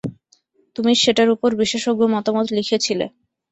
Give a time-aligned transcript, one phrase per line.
[0.75, 3.05] তুমি সেটার ওপর বিশেষজ্ঞ মতামত লিখেছিলে।